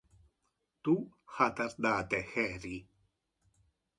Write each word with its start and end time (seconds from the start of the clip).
Tu 0.87 0.95
ha 1.33 1.49
tardate 1.59 2.21
heri. 2.31 2.75